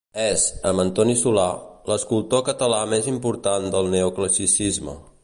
És, 0.21 0.43
amb 0.69 0.81
Antoni 0.83 1.13
Solà, 1.19 1.43
l'escultor 1.91 2.43
català 2.49 2.79
més 2.95 3.13
important 3.15 3.71
del 3.77 3.93
Neoclassicisme. 3.97 4.99